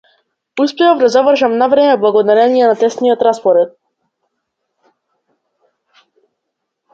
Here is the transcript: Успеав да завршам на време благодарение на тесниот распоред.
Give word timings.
Успеав 0.63 0.95
да 1.01 1.07
завршам 1.15 1.57
на 1.61 1.67
време 1.73 1.97
благодарение 2.05 2.69
на 2.69 2.77
тесниот 2.85 3.27
распоред. 3.29 3.77